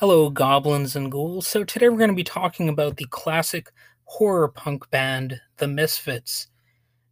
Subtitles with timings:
[0.00, 1.48] Hello, goblins and ghouls.
[1.48, 3.72] So, today we're going to be talking about the classic
[4.04, 6.46] horror punk band, The Misfits.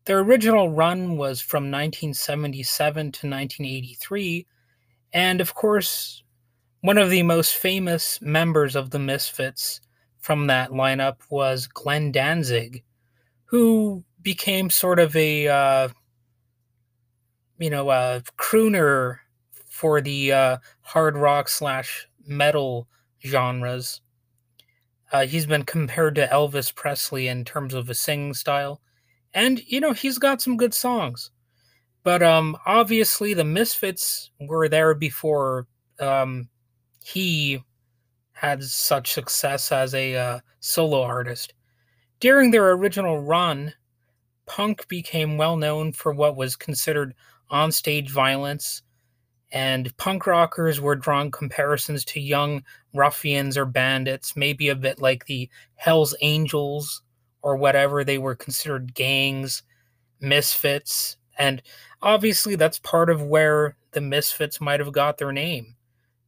[0.05, 4.47] Their original run was from 1977 to 1983,
[5.13, 6.23] and of course,
[6.83, 9.81] one of the most famous members of The Misfits
[10.21, 12.85] from that lineup was Glenn Danzig,
[13.47, 15.89] who became sort of a, uh,
[17.59, 19.19] you know, a crooner
[19.69, 22.89] for the uh, hard rock slash metal
[23.25, 24.01] genres.
[25.13, 28.81] Uh, he's been compared to Elvis Presley in terms of a singing style,
[29.33, 31.31] and you know he's got some good songs.
[32.03, 35.67] But um, obviously, the Misfits were there before
[35.99, 36.49] um,
[37.03, 37.63] he
[38.33, 41.55] had such success as a uh, solo artist.
[42.21, 43.75] During their original run,
[44.47, 47.15] punk became well known for what was considered
[47.51, 48.83] onstage violence
[49.53, 52.63] and punk rockers were drawing comparisons to young
[52.95, 57.03] ruffians or bandits, maybe a bit like the Hells Angels
[57.43, 58.03] or whatever.
[58.03, 59.63] They were considered gangs,
[60.21, 61.63] misfits, and
[62.03, 65.77] obviously that's part of where the misfits might have got their name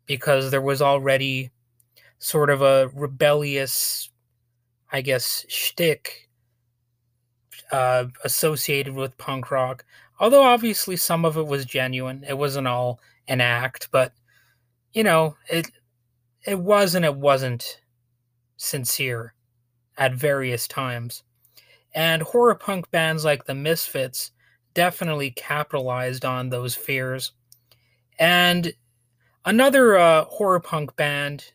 [0.07, 1.51] because there was already
[2.19, 4.11] sort of a rebellious,
[4.91, 6.29] I guess, shtick
[7.71, 9.85] uh, associated with punk rock.
[10.21, 14.13] Although obviously some of it was genuine, it wasn't all an act, but
[14.93, 15.71] you know, it
[16.45, 17.81] it was and it wasn't
[18.57, 19.35] sincere
[19.97, 21.23] at various times.
[21.95, 24.31] And horror punk bands like the Misfits
[24.75, 27.33] definitely capitalized on those fears.
[28.19, 28.73] And
[29.45, 31.53] another uh, horror punk band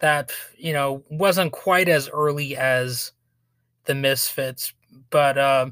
[0.00, 3.12] that, you know, wasn't quite as early as
[3.84, 4.72] the Misfits,
[5.10, 5.70] but uh,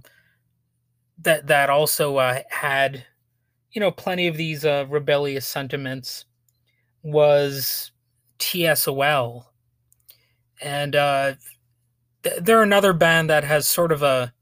[1.23, 3.05] that that also uh, had
[3.73, 6.25] you know plenty of these uh, rebellious sentiments
[7.03, 7.93] was
[8.39, 9.45] TSOL,
[10.61, 11.35] and uh,
[12.23, 14.33] th- they're another band that has sort of a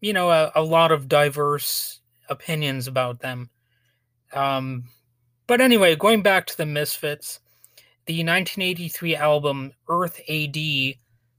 [0.00, 3.50] you know a, a lot of diverse opinions about them.
[4.32, 4.84] Um,
[5.46, 7.40] but anyway, going back to the Misfits,
[8.06, 10.56] the 1983 album Earth AD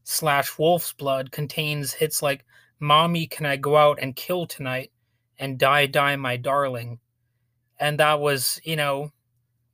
[0.04, 2.46] slash Wolf's Blood contains hits like
[2.80, 4.92] Mommy, Can I Go Out and Kill Tonight?
[5.40, 7.00] and Die, Die, My Darling.
[7.80, 9.12] And that was, you know,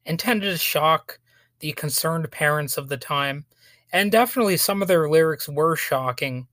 [0.06, 1.20] intended to shock
[1.60, 3.46] the concerned parents of the time.
[3.92, 6.48] And definitely some of their lyrics were shocking,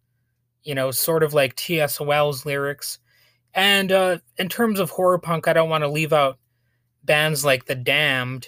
[0.63, 2.99] you know, sort of like TSOL's lyrics.
[3.55, 6.39] And uh, in terms of horror punk, I don't want to leave out
[7.03, 8.47] bands like The Damned.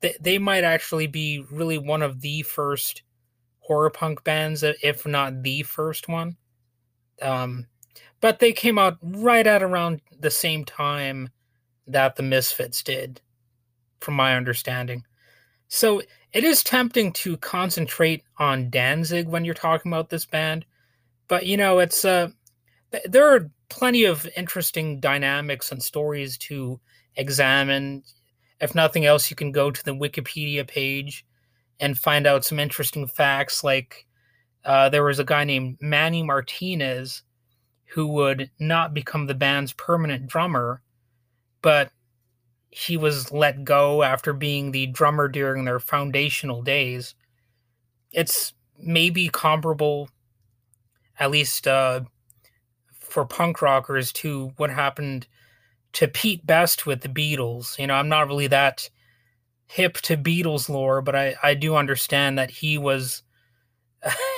[0.00, 3.02] They, they might actually be really one of the first
[3.60, 6.36] horror punk bands, if not the first one.
[7.22, 7.66] Um,
[8.20, 11.28] but they came out right at around the same time
[11.86, 13.20] that the Misfits did,
[14.00, 15.04] from my understanding.
[15.68, 16.02] So
[16.32, 20.64] it is tempting to concentrate on Danzig when you're talking about this band,
[21.28, 22.28] but you know, it's uh,
[23.04, 26.80] there are plenty of interesting dynamics and stories to
[27.16, 28.02] examine.
[28.60, 31.26] If nothing else, you can go to the Wikipedia page
[31.80, 33.64] and find out some interesting facts.
[33.64, 34.06] Like
[34.64, 37.22] uh, there was a guy named Manny Martinez
[37.94, 40.82] who would not become the band's permanent drummer,
[41.62, 41.90] but
[42.70, 47.14] he was let go after being the drummer during their foundational days.
[48.10, 50.08] It's maybe comparable,
[51.20, 52.00] at least uh,
[52.92, 55.28] for punk rockers, to what happened
[55.92, 57.78] to Pete Best with the Beatles.
[57.78, 58.90] You know, I'm not really that
[59.66, 63.22] hip to Beatles lore, but I, I do understand that he was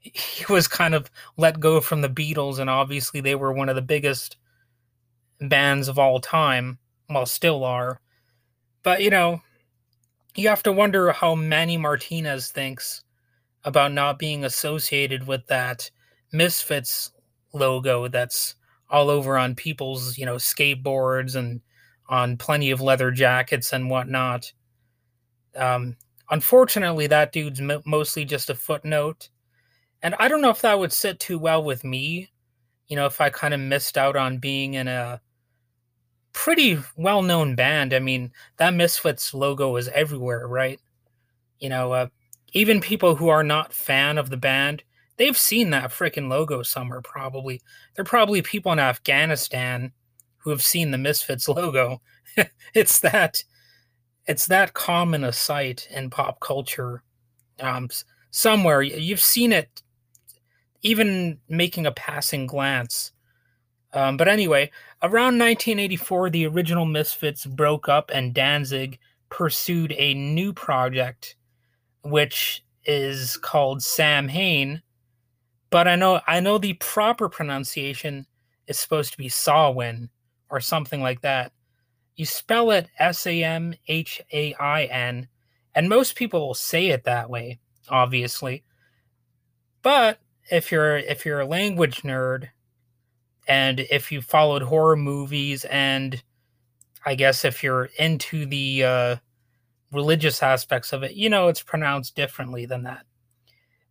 [0.00, 3.76] he was kind of let go from the Beatles, and obviously they were one of
[3.76, 4.36] the biggest
[5.40, 6.78] bands of all time,
[7.08, 8.00] well, still are.
[8.82, 9.42] But you know,
[10.34, 13.02] you have to wonder how Manny Martinez thinks
[13.64, 15.90] about not being associated with that
[16.32, 17.12] Misfits
[17.52, 18.54] logo that's
[18.88, 21.60] all over on people's, you know, skateboards and
[22.08, 24.52] on plenty of leather jackets and whatnot.
[25.56, 25.96] Um,
[26.30, 29.28] unfortunately, that dude's mostly just a footnote
[30.02, 32.30] and I don't know if that would sit too well with me,
[32.88, 35.20] you know, if I kind of missed out on being in a
[36.32, 37.92] pretty well known band.
[37.92, 40.80] I mean, that Misfits logo is everywhere, right?
[41.58, 42.06] You know, uh,
[42.52, 44.82] even people who are not fan of the band,
[45.16, 47.60] they've seen that freaking logo somewhere probably.
[47.94, 49.92] There are probably people in Afghanistan
[50.38, 52.00] who have seen the Misfits logo.
[52.74, 53.42] it's that
[54.26, 57.02] it's that common a sight in pop culture.
[57.58, 57.88] Um,
[58.30, 59.82] somewhere you've seen it
[60.82, 63.12] even making a passing glance.
[63.92, 64.70] Um, but anyway,
[65.02, 68.98] around 1984, the original Misfits broke up and Danzig
[69.30, 71.36] pursued a new project,
[72.02, 74.82] which is called Samhain.
[75.70, 78.26] But I know I know the proper pronunciation
[78.66, 80.08] is supposed to be Sawin
[80.50, 81.52] or something like that.
[82.16, 85.28] You spell it S A M H A I N,
[85.74, 88.64] and most people will say it that way, obviously.
[89.82, 90.18] But
[90.50, 92.48] if you're if you're a language nerd
[93.46, 96.22] and if you followed horror movies and
[97.04, 99.16] I guess if you're into the uh,
[99.90, 103.06] religious aspects of it, you know it's pronounced differently than that.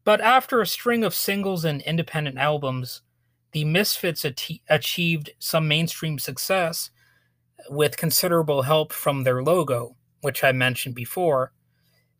[0.04, 3.02] But after a string of singles and independent albums,
[3.52, 4.26] the Misfits
[4.70, 6.92] achieved some mainstream success
[7.70, 11.52] with considerable help from their logo, which I mentioned before.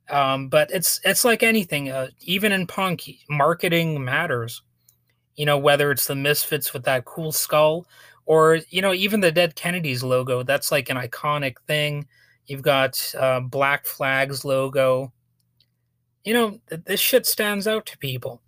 [0.10, 4.62] Um, but it's it's like anything, uh, even in punk, marketing matters.
[5.36, 7.88] You know, whether it's the Misfits with that cool skull,
[8.26, 10.44] or you know, even the Dead Kennedys logo.
[10.44, 12.08] That's like an iconic thing.
[12.46, 15.14] You've got uh, Black Flag's logo.
[16.24, 18.42] You know, th- this shit stands out to people.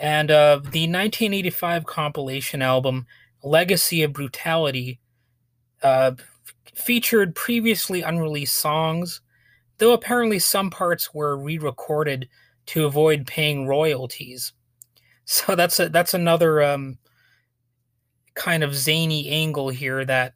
[0.00, 3.06] And uh, the 1985 compilation album
[3.42, 5.00] Legacy of Brutality
[5.82, 6.12] uh,
[6.74, 9.20] featured previously unreleased songs,
[9.78, 12.28] though apparently some parts were re-recorded
[12.66, 14.52] to avoid paying royalties.
[15.30, 16.96] So that's a, that's another um,
[18.34, 20.32] kind of zany angle here that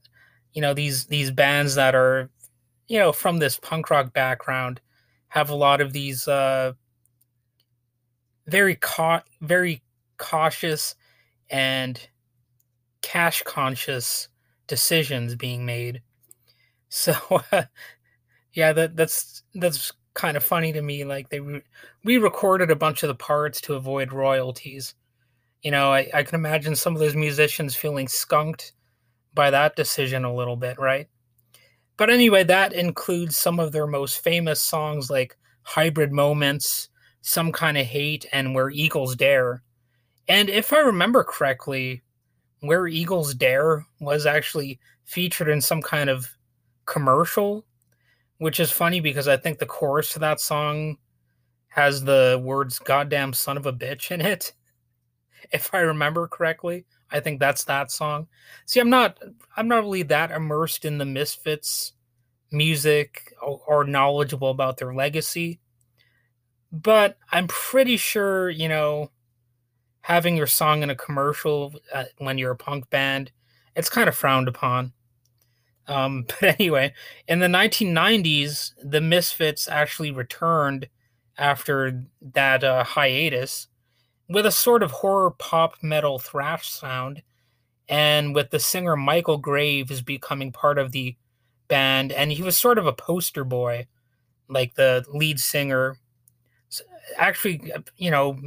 [0.53, 2.29] you know these these bands that are
[2.89, 4.83] you know from this punk rock background
[5.29, 6.73] have a lot of these uh,
[8.47, 9.83] very ca- very
[10.19, 10.95] cautious
[11.49, 12.09] and
[13.00, 14.29] cash conscious
[14.67, 16.03] decisions being made.
[16.95, 17.15] So
[17.50, 17.62] uh,
[18.54, 21.04] yeah, that that's that's kind of funny to me.
[21.04, 21.62] Like they re-
[22.04, 24.94] we recorded a bunch of the parts to avoid royalties.
[25.62, 28.72] You know, I, I can imagine some of those musicians feeling skunked
[29.34, 31.08] by that decision a little bit, right?
[31.96, 36.88] But anyway, that includes some of their most famous songs like Hybrid Moments,
[37.20, 39.62] Some Kind of Hate, and Where Eagles Dare.
[40.28, 42.02] And if I remember correctly,
[42.60, 46.28] Where Eagles Dare was actually featured in some kind of
[46.87, 47.64] commercial,
[48.43, 50.97] which is funny because I think the chorus to that song
[51.69, 54.53] has the words goddamn son of a bitch in it.
[55.53, 58.29] If I remember correctly, I think that's that song.
[58.65, 59.19] See, I'm not
[59.56, 61.93] I'm not really that immersed in the Misfits
[62.50, 65.61] music or, or knowledgeable about their legacy.
[66.71, 69.11] But I'm pretty sure, you know,
[70.00, 73.31] having your song in a commercial uh, when you're a punk band,
[73.77, 74.93] it's kind of frowned upon.
[75.88, 76.94] Um, but anyway,
[77.29, 80.88] in the 1990s, the Misfits actually returned
[81.38, 83.69] after that uh, hiatus
[84.29, 87.23] with a sort of horror pop metal thrash sound,
[87.88, 91.17] and with the singer Michael Graves becoming part of the
[91.69, 93.87] band, and he was sort of a poster boy,
[94.49, 95.96] like the lead singer.
[97.19, 98.38] Actually, you know,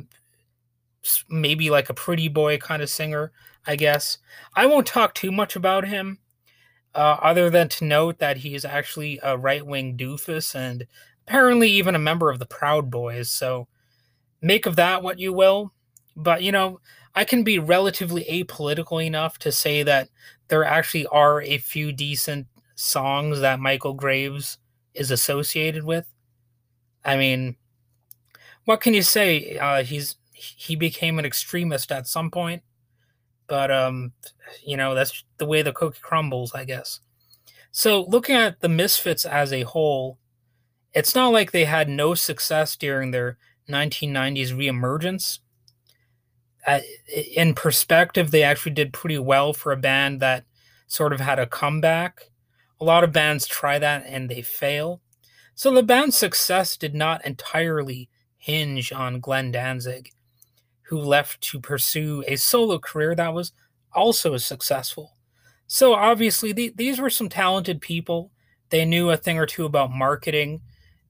[1.30, 3.32] maybe like a pretty boy kind of singer,
[3.66, 4.18] I guess.
[4.56, 6.20] I won't talk too much about him,
[6.96, 10.88] uh, other than to note that he is actually a right wing doofus and
[11.28, 13.30] apparently even a member of the Proud Boys.
[13.30, 13.68] So
[14.42, 15.74] make of that what you will.
[16.16, 16.80] But, you know,
[17.14, 20.10] I can be relatively apolitical enough to say that
[20.48, 24.58] there actually are a few decent songs that Michael Graves
[24.94, 26.08] is associated with.
[27.04, 27.58] I mean,
[28.66, 29.58] what can you say?
[29.58, 32.64] Uh, he's he became an extremist at some point,
[33.48, 34.14] but um,
[34.64, 37.00] you know that's the way the cookie crumbles, I guess.
[37.72, 40.18] So looking at the Misfits as a whole,
[40.94, 43.38] it's not like they had no success during their
[43.70, 45.40] 1990s reemergence.
[46.66, 46.80] Uh,
[47.36, 50.46] in perspective, they actually did pretty well for a band that
[50.88, 52.32] sort of had a comeback.
[52.80, 55.02] A lot of bands try that and they fail.
[55.54, 60.12] So the band's success did not entirely hinge on Glenn Danzig
[60.88, 63.52] who left to pursue a solo career that was
[63.94, 65.16] also successful.
[65.68, 68.32] So obviously, the, these were some talented people.
[68.70, 70.62] They knew a thing or two about marketing.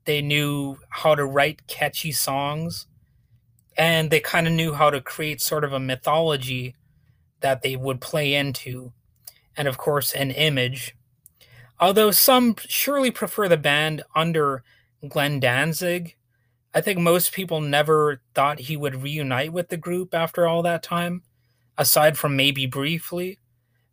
[0.05, 2.87] They knew how to write catchy songs.
[3.77, 6.75] And they kind of knew how to create sort of a mythology
[7.41, 8.93] that they would play into.
[9.57, 10.95] And of course, an image.
[11.79, 14.63] Although some surely prefer the band under
[15.07, 16.15] Glenn Danzig,
[16.75, 20.83] I think most people never thought he would reunite with the group after all that
[20.83, 21.23] time,
[21.77, 23.39] aside from maybe briefly.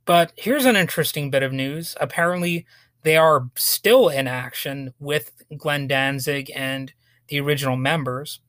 [0.04, 1.96] But here's an interesting bit of news.
[2.00, 2.66] Apparently,
[3.04, 6.92] they are still in action with Glenn Danzig and
[7.28, 8.40] the original members.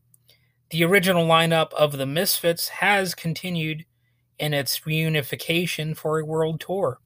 [0.72, 3.86] The original lineup of the Misfits has continued
[4.40, 7.00] in its reunification for a world tour.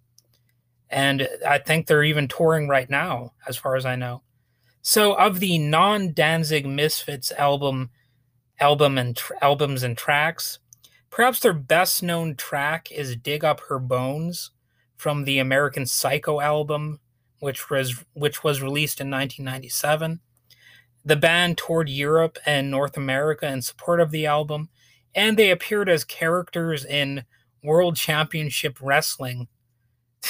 [0.90, 4.22] And I think they're even touring right now, as far as I know.
[4.90, 7.90] So, of the non-Danzig Misfits album,
[8.58, 10.60] album and tr- albums and tracks,
[11.10, 14.52] perhaps their best-known track is "Dig Up Her Bones"
[14.96, 17.02] from the American Psycho album,
[17.40, 20.22] which was which was released in 1997.
[21.04, 24.70] The band toured Europe and North America in support of the album,
[25.14, 27.26] and they appeared as characters in
[27.62, 29.50] World Championship Wrestling.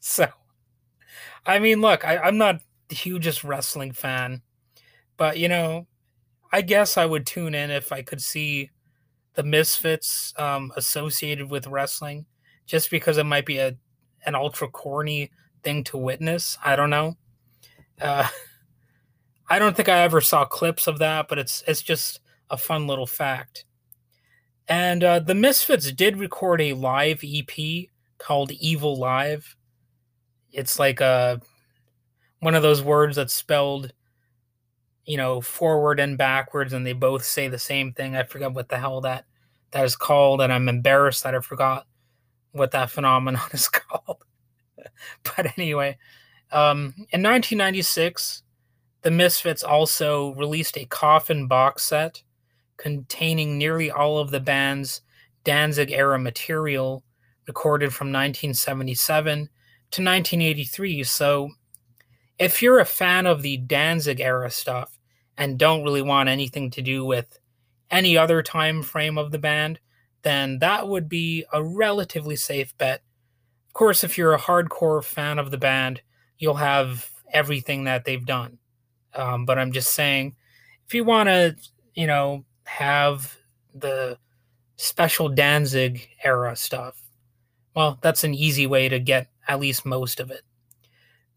[0.00, 0.28] so,
[1.44, 4.42] I mean, look, I, I'm not the hugest wrestling fan,
[5.16, 5.86] but you know,
[6.52, 8.70] I guess I would tune in if I could see
[9.34, 12.26] the Misfits um, associated with wrestling,
[12.66, 13.76] just because it might be a
[14.26, 15.30] an ultra corny
[15.62, 16.58] thing to witness.
[16.64, 17.16] I don't know.
[18.00, 18.28] Uh,
[19.50, 22.86] I don't think I ever saw clips of that, but it's it's just a fun
[22.86, 23.64] little fact.
[24.68, 27.86] And uh, the Misfits did record a live EP
[28.18, 29.56] called Evil Live.
[30.52, 31.40] It's like a
[32.40, 33.92] one of those words that's spelled,
[35.04, 38.16] you know, forward and backwards, and they both say the same thing.
[38.16, 39.24] I forget what the hell that
[39.70, 41.86] that is called, and I'm embarrassed that I forgot
[42.52, 44.24] what that phenomenon is called.
[45.36, 45.98] but anyway,
[46.52, 48.42] um, in 1996,
[49.02, 52.22] the Misfits also released a coffin box set
[52.76, 55.02] containing nearly all of the band's
[55.44, 57.02] Danzig era material
[57.46, 59.42] recorded from 1977 to
[60.02, 61.04] 1983.
[61.04, 61.50] So,
[62.38, 64.98] if you're a fan of the Danzig era stuff
[65.36, 67.38] and don't really want anything to do with
[67.90, 69.80] any other time frame of the band,
[70.22, 73.02] then that would be a relatively safe bet.
[73.68, 76.02] Of course, if you're a hardcore fan of the band,
[76.38, 78.58] you'll have everything that they've done.
[79.14, 80.36] Um, but I'm just saying,
[80.86, 81.56] if you want to,
[81.94, 83.36] you know, have
[83.74, 84.18] the
[84.76, 87.02] special Danzig era stuff,
[87.74, 90.42] well, that's an easy way to get at least most of it.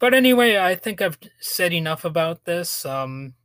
[0.02, 3.36] But anyway, I think I've said enough about this, um,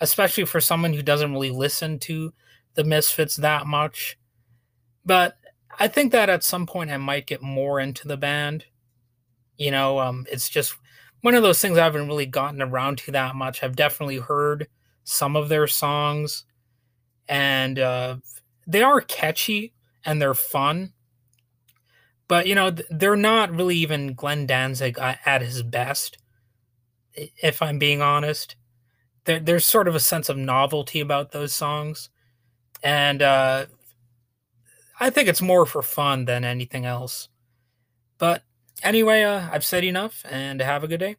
[0.00, 2.32] especially for someone who doesn't really listen to
[2.74, 4.18] the Misfits that much.
[5.04, 5.36] But
[5.78, 8.64] I think that at some point I might get more into the band.
[9.58, 10.74] You know, um, it's just
[11.20, 13.62] one of those things I haven't really gotten around to that much.
[13.62, 14.68] I've definitely heard
[15.04, 16.46] some of their songs,
[17.28, 18.16] and uh,
[18.66, 19.74] they are catchy
[20.06, 20.94] and they're fun.
[22.28, 26.18] But you know, they're not really even Glenn Danzig at his best.
[27.14, 28.56] If I'm being honest,
[29.24, 32.10] there, there's sort of a sense of novelty about those songs,
[32.82, 33.66] and uh,
[35.00, 37.28] I think it's more for fun than anything else.
[38.18, 38.42] But
[38.82, 41.16] Anyway, uh, I've said enough and have a good day.